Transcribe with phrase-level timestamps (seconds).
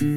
[0.00, 0.14] Bonjour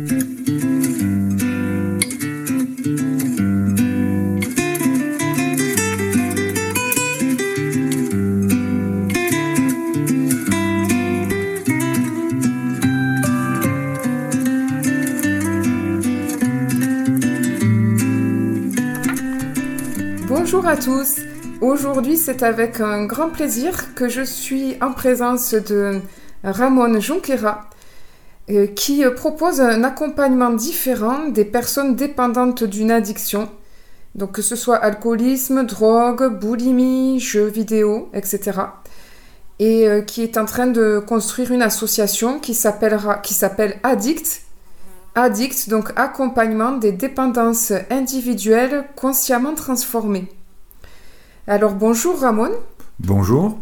[20.68, 21.22] à tous.
[21.60, 26.02] Aujourd'hui, c'est avec un grand plaisir que je suis en présence de
[26.44, 27.71] Ramon Junquera,
[28.76, 33.50] qui propose un accompagnement différent des personnes dépendantes d'une addiction,
[34.16, 38.60] donc que ce soit alcoolisme, drogue, boulimie, jeux vidéo, etc.
[39.60, 44.42] Et euh, qui est en train de construire une association qui s'appelle Addict.
[45.16, 50.28] Addict, donc accompagnement des dépendances individuelles consciemment transformées.
[51.48, 52.52] Alors bonjour Ramon.
[53.00, 53.58] Bonjour.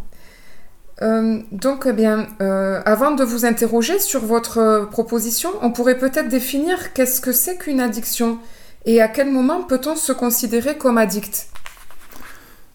[1.02, 6.28] Euh, donc, eh bien, euh, avant de vous interroger sur votre proposition, on pourrait peut-être
[6.28, 8.40] définir qu'est-ce que c'est qu'une addiction
[8.86, 11.48] et à quel moment peut-on se considérer comme addict?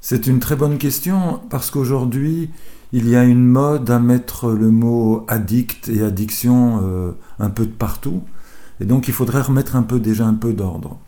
[0.00, 2.50] C'est une très bonne question parce qu'aujourd'hui,
[2.92, 7.66] il y a une mode à mettre le mot addict et addiction euh, un peu
[7.66, 8.22] de partout.
[8.80, 10.98] Et donc, il faudrait remettre un peu déjà un peu d'ordre.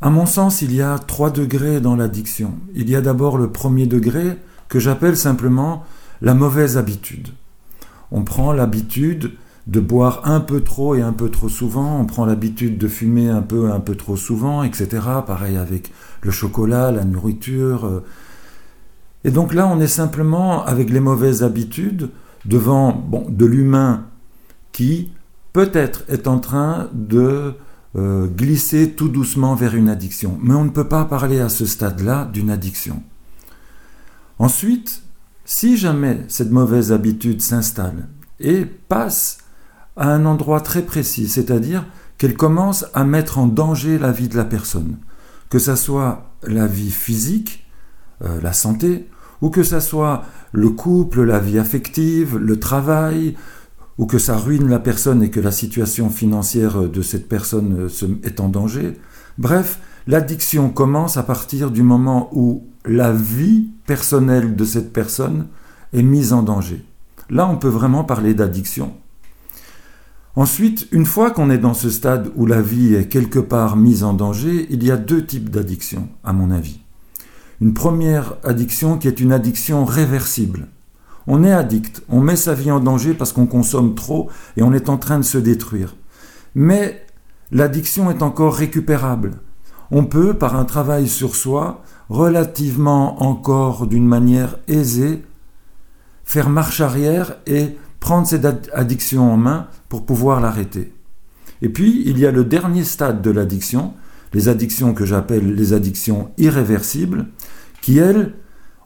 [0.00, 2.54] À mon sens, il y a trois degrés dans l'addiction.
[2.74, 4.36] Il y a d'abord le premier degré,
[4.72, 5.84] que j'appelle simplement
[6.22, 7.28] la mauvaise habitude.
[8.10, 9.32] On prend l'habitude
[9.66, 13.28] de boire un peu trop et un peu trop souvent, on prend l'habitude de fumer
[13.28, 14.88] un peu un peu trop souvent, etc.
[15.26, 17.84] Pareil avec le chocolat, la nourriture.
[17.84, 18.02] Euh.
[19.24, 22.08] Et donc là, on est simplement avec les mauvaises habitudes
[22.46, 24.06] devant de l'humain
[24.72, 25.12] qui
[25.52, 27.52] peut-être est en train de
[27.96, 30.38] euh, glisser tout doucement vers une addiction.
[30.42, 33.02] Mais on ne peut pas parler à ce stade-là d'une addiction.
[34.38, 35.02] Ensuite,
[35.44, 38.08] si jamais cette mauvaise habitude s'installe
[38.40, 39.38] et passe
[39.96, 41.86] à un endroit très précis, c'est-à-dire
[42.18, 44.96] qu'elle commence à mettre en danger la vie de la personne,
[45.50, 47.66] que ce soit la vie physique,
[48.24, 49.08] euh, la santé,
[49.40, 53.36] ou que ce soit le couple, la vie affective, le travail,
[53.98, 58.20] ou que ça ruine la personne et que la situation financière de cette personne euh,
[58.22, 58.98] est en danger.
[59.38, 65.48] Bref, l'addiction commence à partir du moment où la vie personnelle de cette personne
[65.92, 66.84] est mise en danger.
[67.30, 68.94] Là, on peut vraiment parler d'addiction.
[70.34, 74.02] Ensuite, une fois qu'on est dans ce stade où la vie est quelque part mise
[74.02, 76.80] en danger, il y a deux types d'addiction, à mon avis.
[77.60, 80.68] Une première addiction qui est une addiction réversible.
[81.26, 84.72] On est addict, on met sa vie en danger parce qu'on consomme trop et on
[84.72, 85.94] est en train de se détruire.
[86.54, 87.04] Mais
[87.52, 89.32] l'addiction est encore récupérable.
[89.94, 95.22] On peut, par un travail sur soi, relativement encore d'une manière aisée,
[96.24, 100.94] faire marche arrière et prendre cette addiction en main pour pouvoir l'arrêter.
[101.60, 103.92] Et puis, il y a le dernier stade de l'addiction,
[104.32, 107.26] les addictions que j'appelle les addictions irréversibles,
[107.82, 108.32] qui, elles,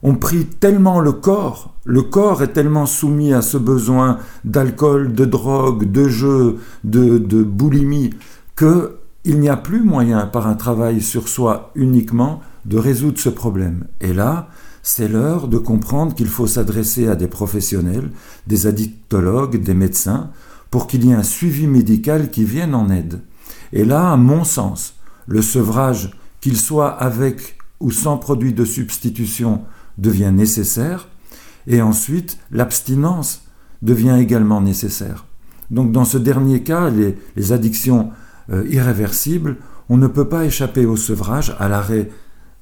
[0.03, 5.25] ont pris tellement le corps, le corps est tellement soumis à ce besoin d'alcool, de
[5.25, 8.11] drogue, de jeu, de, de boulimie,
[9.27, 13.89] qu'il n'y a plus moyen, par un travail sur soi uniquement, de résoudre ce problème.
[14.01, 14.51] Et là,
[14.85, 18.13] c'est l'heure de comprendre qu'il faut s'adresser à des professionnels,
[18.47, 20.31] des addictologues, des médecins,
[20.71, 23.21] pour qu'il y ait un suivi médical qui vienne en aide.
[23.73, 24.95] Et là, à mon sens,
[25.27, 29.63] le sevrage, qu'il soit avec ou sans produit de substitution,
[29.99, 31.09] devient nécessaire,
[31.67, 33.43] et ensuite l'abstinence
[33.83, 35.25] devient également nécessaire.
[35.73, 38.11] Donc dans ce dernier cas, les, addictions
[38.51, 39.57] euh, irréversibles,
[39.89, 42.09] on ne peut pas échapper au sevrage, à l'arrêt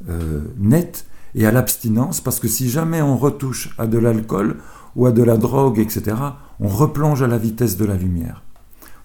[0.09, 4.57] euh, net et à l'abstinence, parce que si jamais on retouche à de l'alcool
[4.97, 6.17] ou à de la drogue, etc.,
[6.61, 8.43] on replonge à la vitesse de la lumière.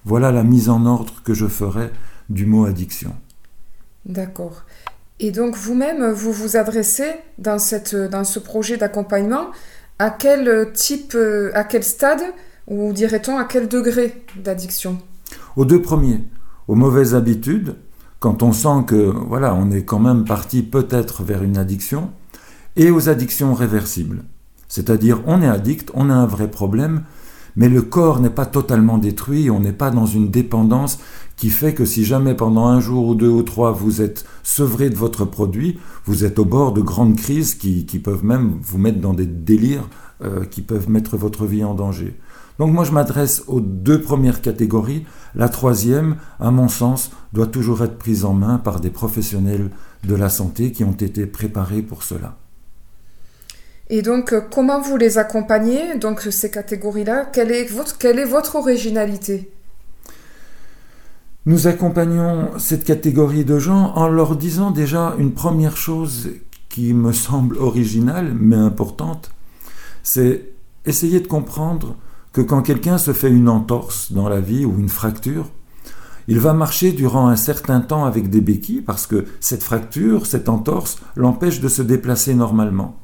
[0.06, 1.90] Voilà la mise en ordre que je ferai
[2.30, 3.16] du mot addiction.
[4.06, 4.64] D'accord.
[5.20, 9.48] Et donc vous-même, vous vous adressez dans, cette, dans ce projet d'accompagnement
[9.98, 11.18] à quel type,
[11.54, 12.22] à quel stade,
[12.68, 14.98] ou dirait-on à quel degré d'addiction?
[15.58, 16.22] Aux deux premiers,
[16.70, 17.74] aux mauvaises habitudes,
[18.20, 22.12] quand on sent que voilà, on est quand même parti peut-être vers une addiction,
[22.76, 24.24] et aux addictions réversibles.
[24.68, 27.06] C'est-à-dire, on est addict, on a un vrai problème,
[27.56, 31.00] mais le corps n'est pas totalement détruit, on n'est pas dans une dépendance
[31.38, 34.92] qui fait que si jamais pendant un jour ou deux ou trois vous êtes sevré
[34.92, 39.00] de votre produit, vous êtes au bord de grandes crises qui, peuvent même vous mettre
[39.00, 39.90] dans des délires
[40.24, 42.16] euh, qui peuvent mettre votre vie en danger.
[42.60, 45.06] Donc moi je m'adresse aux deux premières catégories.
[45.34, 49.70] La troisième, à mon sens, doit toujours être prise en main par des professionnels
[50.04, 52.36] de la santé qui ont été préparés pour cela.
[53.90, 57.26] Et donc, euh, comment vous les accompagnez, donc ces catégories-là?
[57.34, 59.52] Quelle est, votre, quelle est votre originalité?
[61.48, 66.30] Nous accompagnons cette catégorie de gens en leur disant déjà une première chose
[66.68, 69.32] qui me semble originale mais importante,
[70.04, 70.52] c'est
[70.86, 71.96] essayer de comprendre
[72.34, 75.50] que quand quelqu'un se fait une entorse dans la vie ou une fracture,
[76.28, 80.48] il va marcher durant un certain temps avec des béquilles parce que cette fracture, cette
[80.48, 83.00] entorse, l'empêche de se déplacer normalement.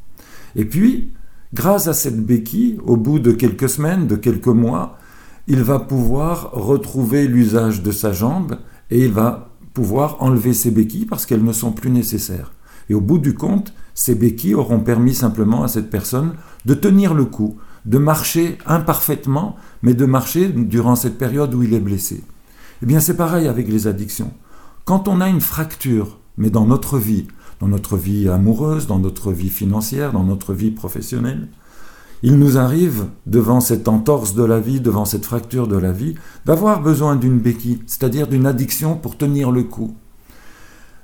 [0.56, 1.14] Et puis,
[1.54, 5.00] grâce à cette béquille, au bout de quelques semaines, de quelques mois,
[5.48, 8.58] il va pouvoir retrouver l'usage de sa jambe
[8.92, 12.54] et il va pouvoir enlever ses béquilles parce qu'elles ne sont plus nécessaires.
[12.90, 16.34] Et au bout du compte, ces béquilles auront permis simplement à cette personne
[16.66, 21.74] de tenir le coup, de marcher imparfaitement, mais de marcher durant cette période où il
[21.74, 22.24] est blessé.
[22.82, 24.34] Eh bien, c'est pareil avec les addictions.
[24.86, 27.28] Quand on a une fracture, mais dans notre vie,
[27.60, 31.48] dans notre vie amoureuse, dans notre vie financière, dans notre vie professionnelle,
[32.24, 36.16] il nous arrive, devant cette entorse de la vie, devant cette fracture de la vie,
[36.46, 39.96] d'avoir besoin d'une béquille, c'est-à-dire d'une addiction pour tenir le coup.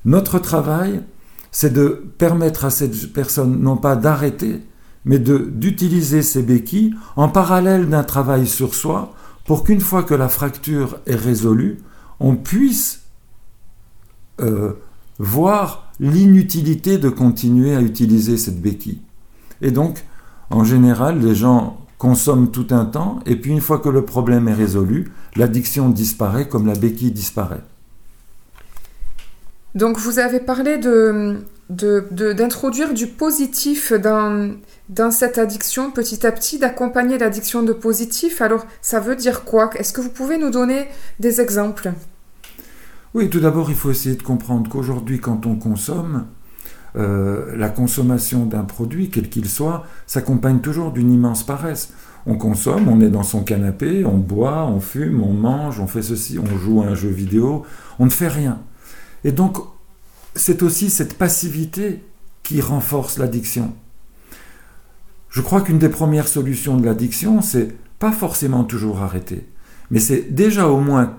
[0.03, 1.03] Notre travail,
[1.51, 4.61] c'est de permettre à cette personne non pas d'arrêter,
[5.05, 9.13] mais d'utiliser ces béquilles en parallèle d'un travail sur soi
[9.45, 11.79] pour qu'une fois que la fracture est résolue,
[12.19, 13.01] on puisse
[14.39, 14.73] euh,
[15.17, 19.01] voir l'inutilité de continuer à utiliser cette béquille.
[19.61, 20.03] Et donc,
[20.49, 24.47] en général, les gens consomment tout un temps, et puis une fois que le problème
[24.47, 27.61] est résolu, l'addiction disparaît comme la béquille disparaît.
[29.75, 30.79] Donc vous avez parlé
[31.71, 34.53] d'introduire du positif dans,
[34.89, 38.41] dans cette addiction petit à petit, d'accompagner l'addiction de positif.
[38.41, 39.69] Alors, ça veut dire quoi?
[39.75, 40.87] Est-ce que vous pouvez nous donner
[41.19, 41.93] des exemples?
[43.13, 46.27] Oui, tout d'abord, il faut essayer de comprendre qu'aujourd'hui, quand on consomme,
[46.97, 51.93] euh, la consommation d'un produit, quel qu'il soit, s'accompagne toujours d'une immense paresse.
[52.25, 56.01] On consomme, on est dans son canapé, on boit, on fume, on mange, on fait
[56.01, 57.65] ceci, on joue à un jeu vidéo,
[57.97, 58.59] on ne fait rien.
[59.23, 59.57] Et donc,
[60.35, 62.03] c'est aussi cette passivité
[62.43, 63.73] qui renforce l'addiction.
[65.29, 69.47] Je crois qu'une des premières solutions de l'addiction, c'est pas forcément toujours arrêter,
[69.89, 71.17] mais c'est déjà au moins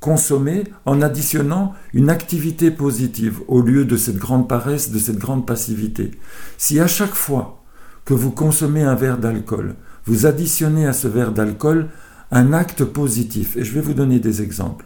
[0.00, 5.46] consommer en additionnant une activité positive au lieu de cette grande paresse, de cette grande
[5.46, 6.10] passivité.
[6.58, 7.62] Si à chaque fois
[8.04, 9.74] que vous consommez un verre d'alcool,
[10.04, 11.88] vous additionnez à ce verre d'alcool
[12.30, 14.84] un acte positif, et je vais vous donner des exemples,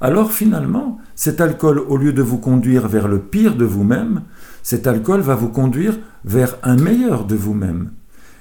[0.00, 4.22] alors finalement, cet alcool, au lieu de vous conduire vers le pire de vous-même,
[4.62, 7.90] cet alcool va vous conduire vers un meilleur de vous-même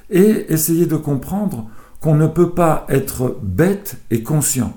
[0.10, 1.70] et essayer de comprendre
[2.02, 4.74] qu'on ne peut pas être bête et conscient.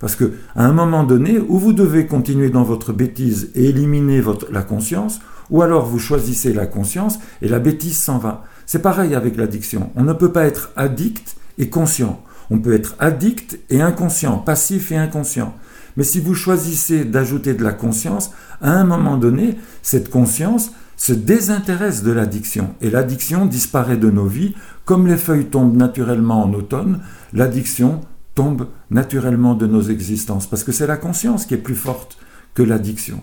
[0.00, 4.20] Parce que à un moment donné, où vous devez continuer dans votre bêtise et éliminer
[4.20, 5.20] votre, la conscience,
[5.50, 8.44] ou alors vous choisissez la conscience et la bêtise s'en va.
[8.66, 9.90] C'est pareil avec l'addiction.
[9.94, 12.20] On ne peut pas être addict et conscient.
[12.50, 15.54] On peut être addict et inconscient, passif et inconscient.
[15.96, 18.30] Mais si vous choisissez d'ajouter de la conscience,
[18.60, 24.26] à un moment donné, cette conscience, se désintéresse de l'addiction et l'addiction disparaît de nos
[24.26, 24.54] vies.
[24.84, 27.00] Comme les feuilles tombent naturellement en automne,
[27.32, 28.02] l'addiction
[28.36, 32.18] tombe naturellement de nos existences parce que c'est la conscience qui est plus forte
[32.54, 33.20] que l'addiction.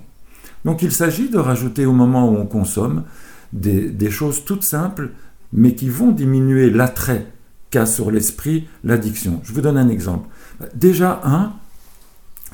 [0.66, 3.04] Donc il s'agit de rajouter au moment où on consomme
[3.54, 5.12] des, choses toutes simples
[5.54, 7.28] mais qui vont diminuer l'attrait
[7.70, 9.40] qu'a sur l'esprit l'addiction.
[9.44, 10.28] Je vous donne un exemple.
[10.76, 11.54] Déjà, un,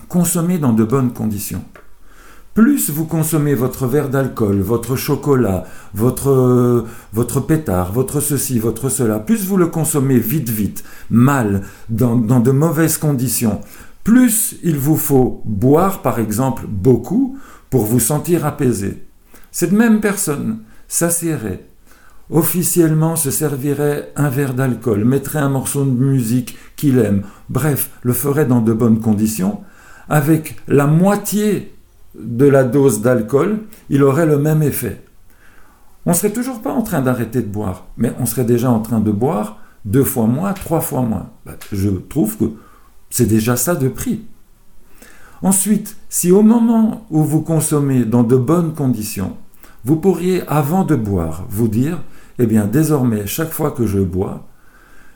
[0.08, 1.64] consommer dans de bonnes conditions
[2.56, 9.20] plus vous consommez votre verre d'alcool, votre chocolat, votre, votre pétard, votre ceci, votre cela,
[9.20, 13.60] plus vous le consommez vite, vite, mal, dans, dans de mauvaises conditions,
[14.06, 17.38] plus il vous faut boire, par exemple, beaucoup
[17.70, 19.04] pour vous sentir apaisé.
[19.52, 21.66] Cette même personne s'assierait,
[22.30, 28.14] officiellement se servirait un verre d'alcool, mettrait un morceau de musique qu'il aime, bref, le
[28.14, 29.60] ferait dans de bonnes conditions,
[30.10, 31.74] avec la moitié
[32.18, 33.60] de la dose d'alcool,
[33.90, 35.02] il aurait le même effet.
[36.06, 38.80] On ne serait toujours pas en train d'arrêter de boire, mais on serait déjà en
[38.80, 41.30] train de boire deux fois moins, trois fois moins.
[41.46, 42.46] Ben, je trouve que
[43.10, 44.26] c'est déjà ça de prix.
[45.42, 49.36] Ensuite, si au moment où vous consommez dans de bonnes conditions,
[49.84, 52.02] vous pourriez, avant de boire, vous dire,
[52.40, 54.48] eh bien, désormais, chaque fois que je bois,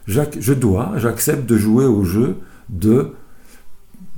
[0.05, 2.38] je dois, j'accepte de jouer au jeu
[2.69, 3.13] de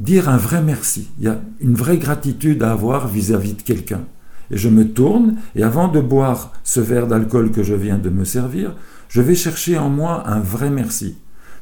[0.01, 1.09] dire un vrai merci.
[1.19, 4.01] Il y a une vraie gratitude à avoir vis-à-vis de quelqu'un.
[4.49, 8.09] Et je me tourne, et avant de boire ce verre d'alcool que je viens de
[8.09, 8.75] me servir,
[9.07, 11.17] je vais chercher en moi un vrai merci.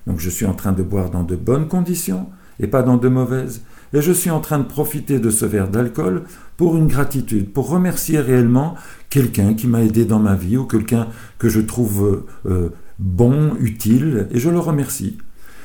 [0.08, 2.28] Donc je suis en train de boire dans de bonnes conditions,
[2.60, 3.62] et pas dans de mauvaises.
[3.94, 6.24] Et je suis en train de profiter de ce verre d'alcool
[6.58, 8.76] pour une gratitude, pour remercier réellement
[9.10, 12.70] quelqu'un qui m'a aidé dans ma vie, ou quelqu'un que je trouve euh,
[13.00, 15.18] bon, utile, et je le remercie.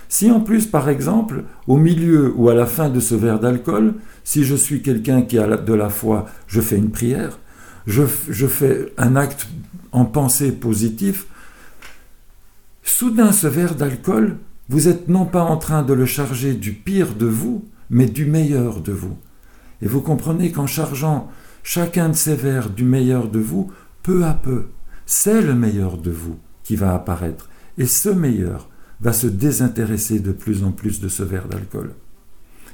[0.09, 3.95] Si en plus, par exemple, au milieu ou à la fin de ce verre d'alcool,
[4.23, 7.39] si je suis quelqu'un qui a de la foi, je fais une prière,
[7.87, 9.49] je, je fais un acte
[9.93, 11.27] en pensée positif,
[12.83, 14.37] soudain ce verre d'alcool,
[14.69, 18.25] vous êtes non pas en train de le charger du pire de vous, mais du
[18.25, 19.17] meilleur de vous.
[19.83, 21.29] Et vous comprenez qu'en chargeant
[21.63, 23.71] chacun de ces verres du meilleur de vous,
[24.03, 24.67] peu à peu,
[25.07, 27.49] c'est le meilleur de vous qui va apparaître.
[27.79, 28.69] Et ce meilleur
[29.01, 31.93] va se désintéresser de plus en plus de ce verre d'alcool.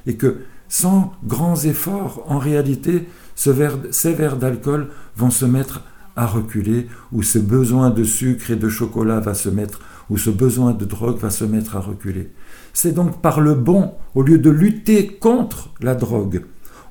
[0.06, 3.50] Et que sans grands efforts, en réalité, ce
[3.90, 5.82] ces verres d'alcool vont se mettre
[6.16, 10.30] à reculer, ou ce besoin de sucre et de chocolat va se mettre, ou ce
[10.30, 12.30] besoin de drogue va se mettre à reculer.
[12.72, 16.42] C'est donc par le bon, au lieu de lutter contre la drogue,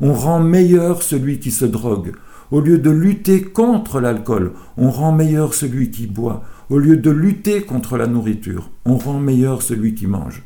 [0.01, 2.13] on rend meilleur celui qui se drogue.
[2.51, 6.44] Au lieu de lutter contre l'alcool, on rend meilleur celui qui boit.
[6.70, 10.44] Au lieu de lutter contre la nourriture, on rend meilleur celui qui mange.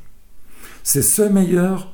[0.83, 1.93] C'est ce meilleur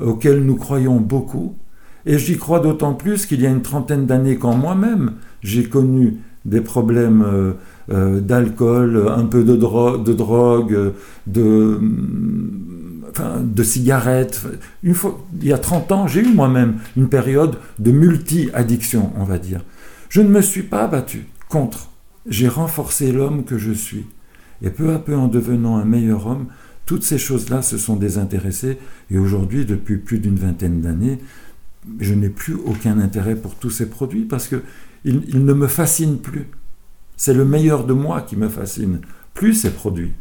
[0.00, 1.56] auquel nous croyons beaucoup,
[2.04, 6.18] et j'y crois d'autant plus qu'il y a une trentaine d'années quand moi-même j'ai connu
[6.44, 7.52] des problèmes euh,
[7.90, 10.92] euh, d'alcool, un peu de, de drogue,
[11.26, 11.80] de,
[13.20, 14.42] de cigarettes.
[14.82, 14.94] Il
[15.42, 19.64] y a 30 ans, j'ai eu moi-même une période de multi-addiction, on va dire.
[20.08, 21.90] Je ne me suis pas battu contre.
[22.28, 24.06] J'ai renforcé l'homme que je suis.
[24.62, 26.46] Et peu à peu, en devenant un meilleur homme,
[26.86, 28.78] toutes ces choses-là se sont désintéressées.
[29.10, 31.18] Et aujourd'hui, depuis plus d'une vingtaine d'années,
[32.00, 34.62] je n'ai plus aucun intérêt pour tous ces produits parce qu'ils
[35.04, 36.46] ils ne me fascinent plus.
[37.16, 39.00] C'est le meilleur de moi qui me fascine,
[39.34, 40.12] plus ces produits.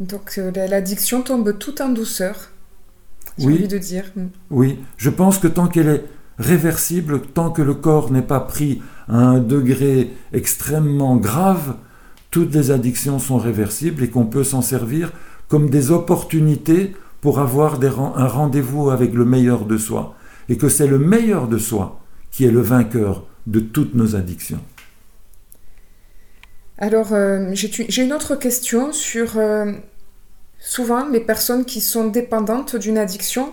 [0.00, 2.50] Donc euh, l'addiction tombe tout en douceur,
[3.38, 4.04] j'ai oui, envie de dire.
[4.16, 4.26] Mm.
[4.50, 6.04] Oui, je pense que tant qu'elle est
[6.38, 11.76] réversible, tant que le corps n'est pas pris à un degré extrêmement grave,
[12.30, 15.12] toutes les addictions sont réversibles et qu'on peut s'en servir
[15.48, 20.14] comme des opportunités pour avoir des, un rendez-vous avec le meilleur de soi.
[20.48, 24.60] Et que c'est le meilleur de soi qui est le vainqueur de toutes nos addictions.
[26.78, 29.38] Alors, euh, j'ai une autre question sur...
[29.38, 29.72] Euh,
[30.58, 33.52] souvent, les personnes qui sont dépendantes d'une addiction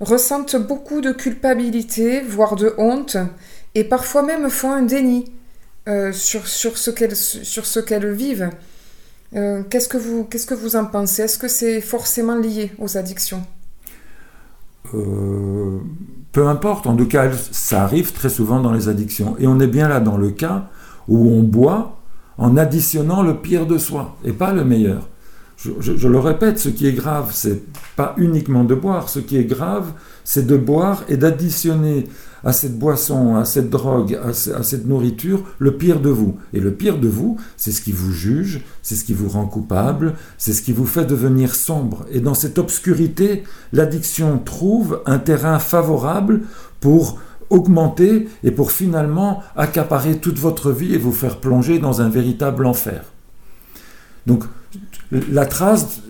[0.00, 3.16] ressentent beaucoup de culpabilité, voire de honte,
[3.74, 5.32] et parfois même font un déni
[5.88, 6.90] euh, sur, sur ce
[7.80, 8.50] qu'elles vivent.
[9.32, 11.22] Qu'est-ce que vous qu'est-ce que vous en pensez?
[11.22, 13.44] Est-ce que c'est forcément lié aux addictions?
[14.92, 19.34] Peu importe, en tout cas, ça arrive très souvent dans les addictions.
[19.40, 20.68] Et on est bien là dans le cas
[21.08, 21.98] où on boit
[22.38, 25.08] en additionnant le pire de soi et pas le meilleur.
[25.56, 27.62] Je, le répète, ce qui est grave, c'est
[27.96, 29.08] pas uniquement de boire.
[29.08, 29.92] Ce qui est grave,
[30.24, 32.06] c'est de boire et d'additionner
[32.42, 36.36] à cette boisson, à cette drogue, à, cette nourriture, le pire de vous.
[36.52, 39.46] Et le pire de vous, c'est ce qui vous juge, c'est ce qui vous rend
[39.46, 42.04] coupable, c'est ce qui vous fait devenir sombre.
[42.10, 46.42] Et dans cette obscurité, l'addiction trouve un terrain favorable
[46.80, 47.18] pour
[47.54, 52.66] augmenter et pour finalement accaparer toute votre vie et vous faire plonger dans un véritable
[52.66, 53.04] enfer.
[54.26, 54.44] Donc
[55.10, 56.00] la trace,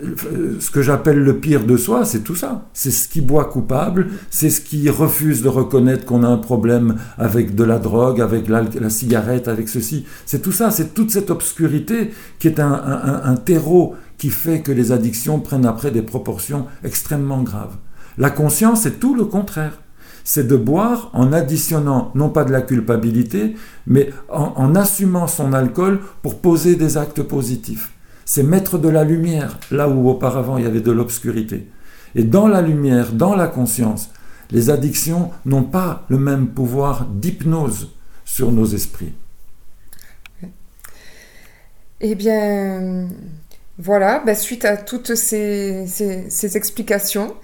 [0.58, 2.68] ce que j'appelle le pire de soi, c'est tout ça.
[2.72, 6.96] C'est ce qui boit coupable, c'est ce qui refuse de reconnaître qu'on a un problème
[7.18, 10.06] avec de la drogue, avec la, cigarette, avec ceci.
[10.24, 14.92] C'est tout ça, c'est toute cette obscurité qui est un terreau qui fait que les
[14.92, 17.76] addictions prennent après des proportions extrêmement graves.
[18.16, 19.80] La conscience c'est tout le contraire
[20.24, 23.54] c'est de boire en additionnant non pas de la culpabilité,
[23.86, 27.90] mais en, assumant son alcool pour poser des actes positifs.
[28.24, 31.68] C'est mettre de la lumière là où auparavant il y avait de l'obscurité.
[32.14, 34.10] Et dans la lumière, dans la conscience,
[34.50, 37.90] les addictions n'ont pas le même pouvoir d'hypnose
[38.24, 39.12] sur nos esprits.
[42.00, 43.08] Eh bien,
[43.78, 47.34] voilà, bah, suite à toutes ces explications,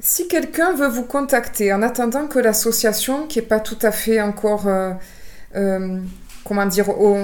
[0.00, 4.20] si quelqu'un veut vous contacter en attendant que l'association, qui n'est pas tout à fait
[4.20, 4.92] encore, euh,
[5.56, 5.98] euh,
[6.44, 7.16] comment dire, au...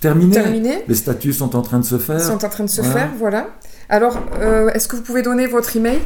[0.00, 0.84] terminé.
[0.88, 2.20] les statuts sont en train de se faire.
[2.20, 3.48] Sont en train de se faire, voilà.
[3.88, 6.00] Alors, euh, est-ce que vous pouvez donner votre email?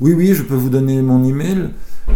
[0.00, 1.70] Oui, oui, je peux vous donner mon email.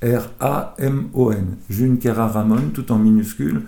[0.02, 3.62] R-A-M-O-N, Junkera Ramon, tout en minuscule,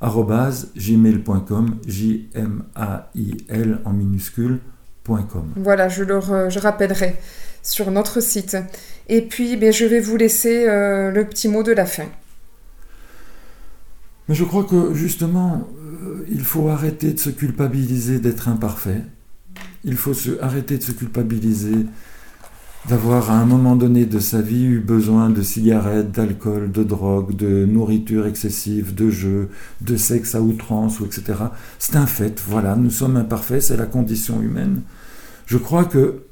[0.00, 5.52] arrobase gmail.com, J-M-A-I-L en minuscule.com.
[5.56, 7.16] Voilà, je le je rappellerai
[7.62, 8.56] sur notre site.
[9.08, 12.06] Et puis, ben, je vais vous laisser euh, le petit mot de la fin.
[14.28, 19.02] Mais je crois que justement, euh, il faut arrêter de se culpabiliser d'être imparfait.
[19.84, 21.86] Il faut se, arrêter de se culpabiliser
[22.88, 27.34] d'avoir à un moment donné de sa vie eu besoin de cigarettes, d'alcool, de drogue,
[27.34, 29.48] de nourriture excessive, de jeux,
[29.80, 31.34] de sexe à outrance, ou etc.
[31.78, 34.82] C'est un fait, voilà, nous sommes imparfaits, c'est la condition humaine.
[35.46, 36.22] Je crois que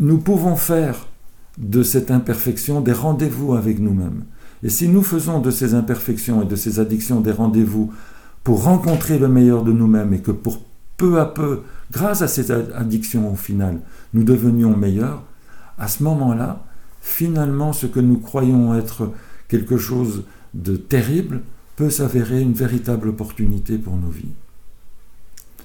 [0.00, 1.06] nous pouvons faire
[1.58, 4.24] de cette imperfection des rendez-vous avec nous-mêmes.
[4.62, 7.92] Et si nous faisons de ces imperfections et de ces addictions des rendez-vous
[8.42, 10.60] pour rencontrer le meilleur de nous-mêmes et que pour
[10.96, 13.80] peu à peu, grâce à ces addictions au final,
[14.14, 15.22] nous devenions meilleurs,
[15.78, 16.64] à ce moment-là,
[17.00, 19.12] finalement, ce que nous croyons être
[19.48, 21.42] quelque chose de terrible
[21.76, 24.34] peut s'avérer une véritable opportunité pour nos vies.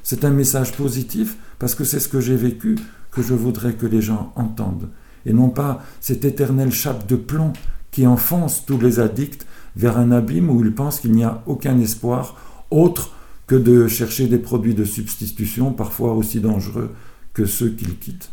[0.03, 2.77] C'est un message positif parce que c'est ce que j'ai vécu
[3.11, 4.89] que je voudrais que les gens entendent,
[5.25, 7.53] et non pas cette éternelle chape de plomb
[7.91, 11.79] qui enfonce tous les addicts vers un abîme où ils pensent qu'il n'y a aucun
[11.79, 12.35] espoir
[12.69, 13.15] autre
[13.47, 16.91] que de chercher des produits de substitution parfois aussi dangereux
[17.33, 18.32] que ceux qu'ils quittent.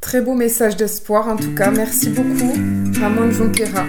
[0.00, 1.70] Très beau message d'espoir en tout cas.
[1.70, 2.52] Merci beaucoup,
[3.00, 3.84] Ramon Junquera.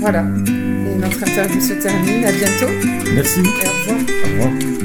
[0.00, 0.22] Voilà.
[0.22, 2.24] Et notre interview se termine.
[2.24, 2.72] À bientôt.
[3.14, 3.40] Merci.
[3.40, 3.98] Et au revoir.
[3.98, 4.79] Au revoir.